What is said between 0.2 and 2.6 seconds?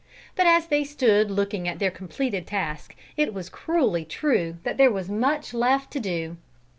But as they stood looking at their completed